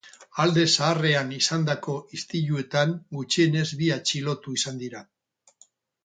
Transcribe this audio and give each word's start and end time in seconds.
Alde 0.43 0.61
zaharrean 0.75 1.33
izandako 1.39 1.93
istiluetan 2.19 2.95
gutxienez 3.17 3.65
bi 3.83 3.91
atxilotu 3.97 4.55
izan 4.61 4.81
dira. 4.85 5.03